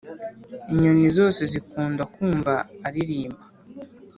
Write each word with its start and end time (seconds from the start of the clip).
inyoni 0.71 1.07
zose 1.17 1.41
zikunda 1.51 2.03
kumva 2.13 2.53
aririmba 2.87 3.43